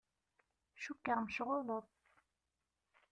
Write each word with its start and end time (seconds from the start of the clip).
Cukkeɣ 0.83 1.17
mecɣuleḍ. 1.21 1.85